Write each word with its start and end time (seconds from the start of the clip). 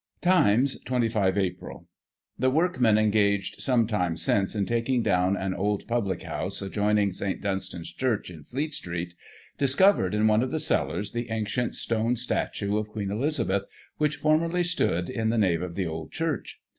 Times 0.21 0.77
y 0.77 0.81
25 0.83 1.37
Ap. 1.37 1.83
—"The 2.39 2.49
workmen 2.49 2.97
engaged 2.97 3.61
some 3.61 3.85
time 3.85 4.17
since 4.17 4.55
in 4.55 4.65
takir^ 4.65 5.03
down 5.03 5.37
an 5.37 5.53
old 5.53 5.87
public 5.87 6.23
house 6.23 6.63
adjoining 6.63 7.11
St 7.13 7.39
Dunstan's 7.39 7.93
Church, 7.93 8.31
in 8.31 8.43
Fleet 8.43 8.73
St., 8.73 9.13
discovered 9.59 10.15
in 10.15 10.25
one 10.25 10.41
of 10.41 10.49
the 10.49 10.59
cellars 10.59 11.11
the 11.11 11.29
ancient 11.29 11.75
stone 11.75 12.15
statue 12.15 12.77
of 12.79 12.87
Queen 12.89 13.11
Elizabeth, 13.11 13.65
which 13.97 14.15
formerly 14.15 14.63
stood 14.63 15.07
in 15.07 15.29
the 15.29 15.37
nave 15.37 15.61
of 15.61 15.75
the 15.75 15.85
old 15.85 16.11
church. 16.11 16.59